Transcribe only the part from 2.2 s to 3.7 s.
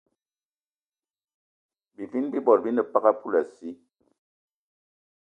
bi bot bi ne peg a poulassi